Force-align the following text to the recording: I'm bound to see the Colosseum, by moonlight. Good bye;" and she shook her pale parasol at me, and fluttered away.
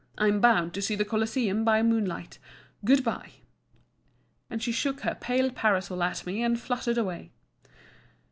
I'm 0.17 0.41
bound 0.41 0.73
to 0.73 0.81
see 0.81 0.95
the 0.95 1.05
Colosseum, 1.05 1.63
by 1.63 1.83
moonlight. 1.83 2.39
Good 2.83 3.03
bye;" 3.03 3.33
and 4.49 4.63
she 4.63 4.71
shook 4.71 5.01
her 5.01 5.13
pale 5.13 5.51
parasol 5.51 6.01
at 6.01 6.25
me, 6.25 6.41
and 6.41 6.59
fluttered 6.59 6.97
away. 6.97 7.29